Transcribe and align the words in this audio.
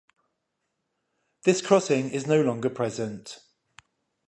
This 1.43 1.61
crossing 1.61 2.09
is 2.09 2.25
no 2.25 2.41
longer 2.41 2.71
present. 2.71 3.37